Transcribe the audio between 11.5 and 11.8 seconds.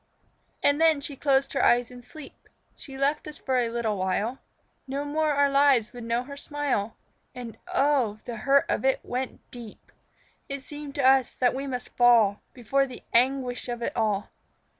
we